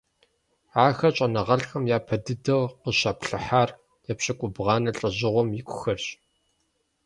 Ахэр 0.85 1.13
щӀэныгъэлӀхэм 1.15 1.83
япэ 1.97 2.15
дыдэу 2.23 2.63
къыщаплъыхьар 2.81 3.69
епщыкӏубгъуанэ 4.11 4.91
лӀэщӀыгъуэм 4.97 5.49
икухэрщ. 5.59 6.05